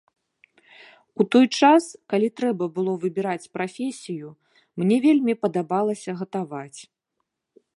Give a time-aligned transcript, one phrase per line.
[1.23, 4.27] У той час, калі трэба было выбіраць прафесію,
[4.85, 6.79] мне вельмі падабалася гатаваць.